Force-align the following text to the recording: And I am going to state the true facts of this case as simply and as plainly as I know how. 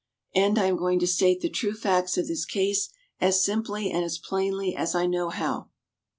And 0.33 0.57
I 0.57 0.65
am 0.65 0.77
going 0.77 0.97
to 1.01 1.05
state 1.05 1.41
the 1.41 1.47
true 1.49 1.73
facts 1.75 2.17
of 2.17 2.27
this 2.27 2.43
case 2.43 2.89
as 3.19 3.45
simply 3.45 3.91
and 3.91 4.03
as 4.03 4.17
plainly 4.17 4.75
as 4.75 4.95
I 4.95 5.05
know 5.05 5.29
how. 5.29 5.69